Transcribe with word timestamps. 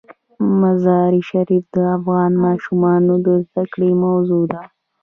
مزارشریف 0.61 1.65
د 1.75 1.77
افغان 1.97 2.31
ماشومانو 2.45 3.13
د 3.25 3.27
زده 3.45 3.63
کړې 3.73 3.91
موضوع 4.05 4.43
ده. 4.53 4.61